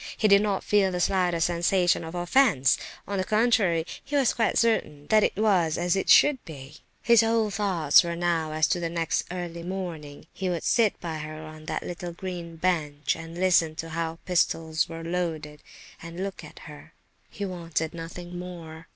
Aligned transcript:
He 0.17 0.27
did 0.27 0.41
not 0.41 0.63
feel 0.63 0.91
the 0.91 0.99
slightest 0.99 1.45
sensation 1.45 2.03
of 2.03 2.15
offence; 2.15 2.75
on 3.07 3.19
the 3.19 3.23
contrary, 3.23 3.85
he 4.03 4.15
was 4.15 4.33
quite 4.33 4.57
certain 4.57 5.05
that 5.11 5.23
it 5.23 5.37
was 5.37 5.77
as 5.77 5.95
it 5.95 6.09
should 6.09 6.43
be. 6.43 6.77
His 7.03 7.21
whole 7.21 7.51
thoughts 7.51 8.03
were 8.03 8.15
now 8.15 8.51
as 8.51 8.67
to 8.69 8.79
next 8.89 9.29
morning 9.31 9.63
early; 9.63 9.63
he 9.63 9.69
would 9.79 9.93
see 9.93 10.17
her; 10.17 10.27
he 10.33 10.49
would 10.49 10.63
sit 10.95 10.99
by 11.01 11.17
her 11.19 11.43
on 11.43 11.65
that 11.65 11.83
little 11.83 12.13
green 12.13 12.55
bench, 12.55 13.15
and 13.15 13.35
listen 13.37 13.75
to 13.75 13.89
how 13.89 14.17
pistols 14.25 14.89
were 14.89 15.03
loaded, 15.03 15.61
and 16.01 16.23
look 16.23 16.43
at 16.43 16.61
her. 16.65 16.95
He 17.29 17.45
wanted 17.45 17.93
nothing 17.93 18.39
more. 18.39 18.87